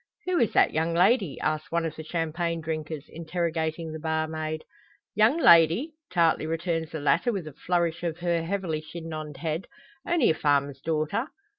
"Who 0.25 0.39
is 0.39 0.51
that 0.53 0.73
young 0.73 0.95
lady?" 0.95 1.39
asks 1.41 1.71
one 1.71 1.85
of 1.85 1.95
the 1.95 2.03
champagne 2.03 2.59
drinkers, 2.59 3.05
interrogating 3.07 3.91
the 3.91 3.99
barmaid. 3.99 4.63
"Young 5.13 5.37
lady!" 5.37 5.93
tartly 6.11 6.47
returns 6.47 6.89
the 6.89 6.99
latter, 6.99 7.31
with 7.31 7.45
a 7.45 7.53
flourish 7.53 8.01
of 8.01 8.17
her 8.17 8.41
heavily 8.41 8.81
chignoned 8.81 9.37
head, 9.37 9.67
"only 10.07 10.31
a 10.31 10.33
farmer's 10.33 10.81
daughter." 10.81 11.27